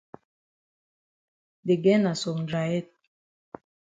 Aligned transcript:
De 1.71 1.75
girl 1.83 2.01
na 2.05 2.13
some 2.21 2.47
dry 2.47 2.65
head. 2.73 2.87